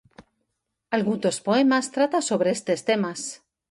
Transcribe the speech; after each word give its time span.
Algún 0.95 1.17
dos 1.25 1.37
poemas 1.47 1.91
trata 1.95 2.19
sobre 2.29 2.49
estes 2.57 2.79
temas. 2.89 3.19